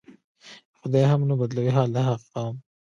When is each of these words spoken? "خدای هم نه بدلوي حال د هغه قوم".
"خدای 0.79 1.05
هم 1.11 1.21
نه 1.29 1.35
بدلوي 1.39 1.71
حال 1.75 1.89
د 1.93 1.97
هغه 2.07 2.25
قوم". 2.33 2.55